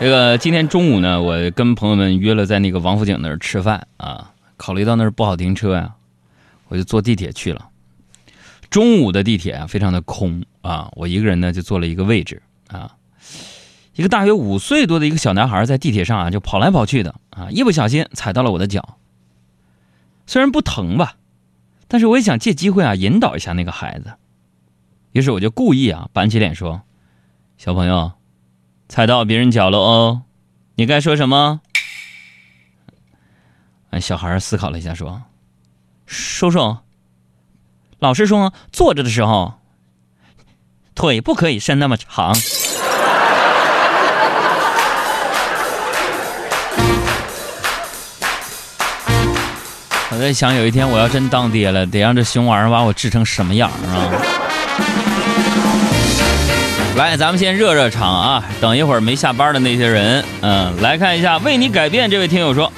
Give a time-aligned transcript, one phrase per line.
[0.00, 4.32] 这个今天中午呢，我跟朋友们约了在那个王府井那儿吃饭啊。
[4.56, 5.94] 考虑到那儿不好停车呀，
[6.68, 7.68] 我就坐地铁去了。
[8.70, 12.94] 中午的地铁啊，非常的空啊，我一个人呢就坐了一个位置啊。
[13.94, 18.98] 一个大约五岁多的一个小男孩在地铁上啊就跑来跑去的啊，一不小心踩到了我的脚。
[20.26, 21.16] 虽然不疼吧，
[21.88, 24.12] 但是我也想借机会啊引导一下那个孩子。
[25.10, 26.82] 于是我就故意啊板起脸说
[27.58, 28.12] ：“小朋友。”
[28.88, 30.22] 踩到别人脚了哦，
[30.76, 31.60] 你该说什么？
[33.90, 35.22] 哎，小孩思考了一下，说
[36.06, 36.78] ：“叔叔，
[37.98, 39.54] 老师说坐着的时候
[40.94, 42.34] 腿不可以伸那么长。
[50.10, 54.10] ”我在想，有一天我要真当爹了，得让这熊玩意儿把我治成什么样啊？
[56.98, 58.44] 来，咱们先热热场啊！
[58.60, 62.72] 等一会儿没下班的那些人，嗯，来看一下为你改变这位听友说：“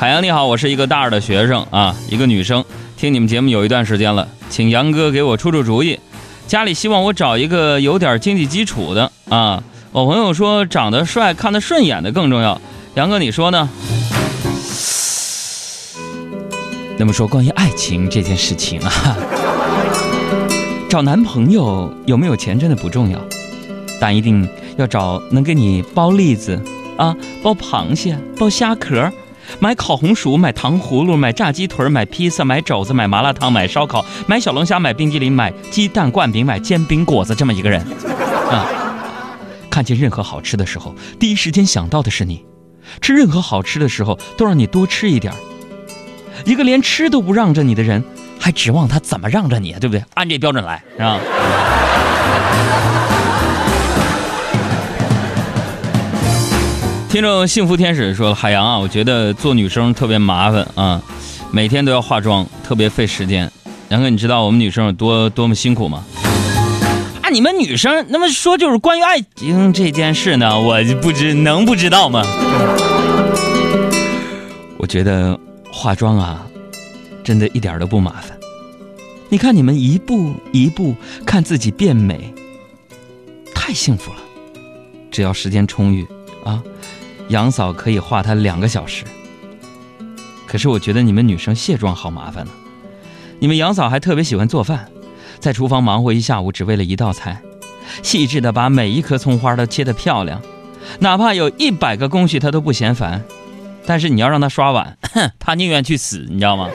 [0.00, 2.64] 海洋你好，我是一个大二的学生啊，一个女生，
[2.96, 6.00] 听你们节目有一段时间了，请杨哥给我出出主意。
[6.46, 9.62] 家里希望我找一个有点经济基础的啊，
[9.92, 12.58] 我朋友说长得帅、看得顺眼的更重要。
[12.94, 13.68] 杨哥，你说呢？
[16.96, 19.18] 那么说关于爱情这件事情啊，
[20.88, 23.20] 找男朋友有没有钱真的不重要。”
[24.00, 26.60] 但一定要找能给你剥栗子，
[26.96, 29.10] 啊，剥螃蟹，剥虾壳，
[29.58, 37.80] 买烤红薯，买糖葫芦，买炸鸡腿，买披萨，买肘子，买麻辣烫，买烧烤，买小龙虾，买冰激凌，买鸡蛋灌饼，买煎饼果子，这么一个人，
[38.50, 38.66] 啊，
[39.70, 42.44] 看见任何好吃的时候，第一时间想到的是你，
[43.00, 45.32] 吃任何好吃的时候都让你多吃一点
[46.44, 48.04] 一个连吃都不让着你的人，
[48.38, 49.78] 还指望他怎么让着你啊？
[49.80, 50.04] 对不对？
[50.14, 51.18] 按这标准来，是吧？
[57.16, 61.00] 听众幸福天使说：“海洋啊，我觉得做女生特别麻烦啊，
[61.50, 63.50] 每天都要化妆，特别费时间。
[63.88, 66.04] 杨哥，你知道我们女生有多多么辛苦吗？
[67.22, 72.22] 啊，你们女生那么说就是关于爱情这件事呢，我不知能不知道吗？
[74.76, 75.40] 我觉得
[75.72, 76.46] 化妆啊，
[77.24, 78.36] 真的一点都不麻烦。
[79.30, 80.94] 你看你们一步一步
[81.24, 82.34] 看自己变美，
[83.54, 84.18] 太幸福了。
[85.10, 86.06] 只要时间充裕
[86.44, 86.62] 啊。”
[87.28, 89.04] 杨嫂可以画他两个小时，
[90.46, 92.52] 可是我觉得你们女生卸妆好麻烦呢。
[93.40, 94.88] 你们杨嫂还特别喜欢做饭，
[95.40, 97.42] 在厨房忙活一下午，只为了一道菜，
[98.02, 100.40] 细致的把每一颗葱花都切得漂亮，
[101.00, 103.24] 哪怕有一百个工序她都不嫌烦。
[103.84, 104.96] 但是你要让她刷碗，
[105.38, 106.68] 她宁愿去死，你知道吗？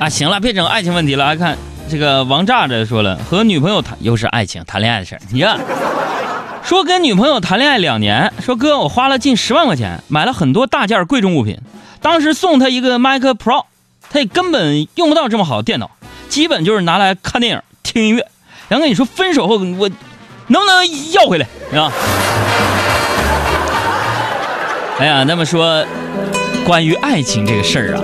[0.00, 1.56] 啊，行了，别整爱情问题了，来看。
[1.90, 5.20] 这个王炸着说了，和女朋友谈又是爱情谈恋爱的事儿。
[5.30, 5.58] 你看，
[6.64, 11.58] 说跟女朋友谈恋爱两年，说哥我花了近十万块钱买了很多大件贵重物品，
[12.00, 13.64] 当时送他一个 Mac Pro，
[14.10, 15.90] 他也根本用不到这么好的电脑，
[16.30, 18.26] 基本就是拿来看电影、听音乐。
[18.70, 19.90] 杨哥，你说分手后我
[20.46, 21.46] 能不能要回来？
[21.78, 21.92] 啊？
[24.98, 25.84] 哎呀，那么说
[26.64, 28.02] 关于爱情这个事儿啊。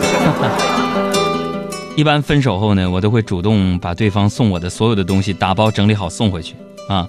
[1.99, 6.55] 一般分手后呢，我都会主动把对方送我的所有的东西打包整理好送回去
[6.89, 7.09] 啊。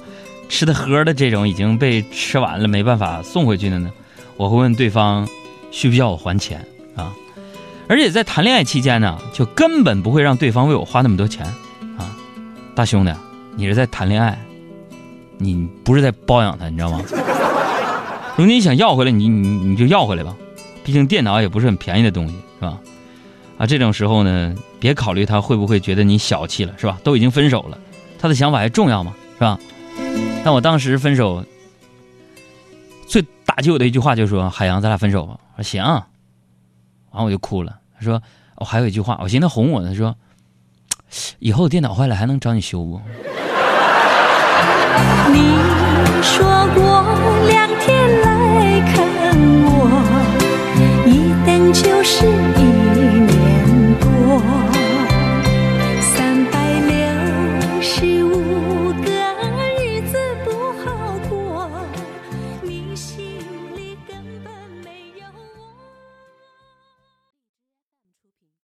[0.50, 3.92] 吃的喝的这种已经被吃完了没办法送回去的呢，
[4.36, 5.28] 我会问对方
[5.70, 7.14] 需不需要我还钱啊。
[7.88, 11.46] 而且在谈恋爱期间呢，就根本不会让对方为我花那么多钱
[11.96, 12.10] 啊。
[12.74, 13.14] 大兄弟，
[13.56, 14.44] 你是在谈恋爱，
[15.38, 17.04] 你不是在包养他，你知道吗？
[18.38, 20.36] 如果你想要回来，你你你就要回来吧，
[20.84, 22.76] 毕竟电脑也不是很便宜的东西，是吧？
[23.60, 26.98] 啊这种时候呢别考虑他会不会觉得你小气了是吧？
[27.04, 27.78] 都已经分手了
[28.18, 29.14] 他的想法还重要吗？
[29.36, 29.60] 是吧？
[30.44, 31.44] 但我当时分手
[33.06, 35.38] 最打击我的一句话就是说海洋咱俩分手吧。
[35.58, 35.84] 我说行。
[37.12, 37.76] 完我就哭了。
[37.98, 38.22] 他说
[38.56, 40.16] 我还有一句话我寻思哄我呢他说
[41.40, 43.02] 以后电脑坏了还能找你修不？
[45.34, 45.58] 你
[46.22, 47.04] 说过
[47.48, 48.96] 两天来看
[49.66, 49.70] 我
[51.06, 52.69] 一等就是一